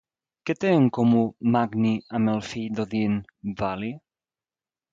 Què 0.49 0.53
té 0.63 0.71
en 0.77 0.87
comú 0.97 1.21
Magni 1.57 1.93
amb 2.21 2.33
el 2.33 2.43
fill 2.53 2.73
d'Odin, 2.81 3.21
Vali? 3.61 3.95